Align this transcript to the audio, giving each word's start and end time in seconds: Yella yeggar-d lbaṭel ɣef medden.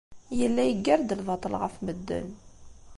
Yella 0.39 0.63
yeggar-d 0.65 1.09
lbaṭel 1.19 1.53
ɣef 1.61 1.75
medden. 1.85 2.29